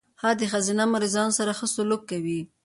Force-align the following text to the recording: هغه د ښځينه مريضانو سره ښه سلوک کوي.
هغه 0.21 0.35
د 0.39 0.41
ښځينه 0.51 0.83
مريضانو 0.93 1.37
سره 1.39 1.51
ښه 1.59 1.67
سلوک 1.75 2.01
کوي. 2.11 2.39